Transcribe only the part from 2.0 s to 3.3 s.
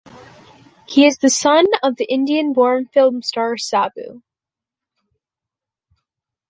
Indian-born film